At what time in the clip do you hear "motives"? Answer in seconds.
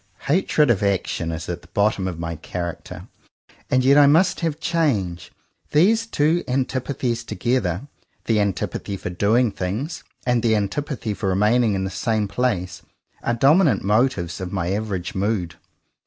13.83-14.41